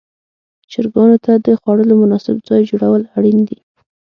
چرګانو 0.71 1.17
ته 1.25 1.31
د 1.45 1.47
خوړلو 1.61 1.93
مناسب 2.01 2.35
ځای 2.47 2.61
جوړول 2.69 3.01
اړین 3.17 3.39
دي. 3.47 3.57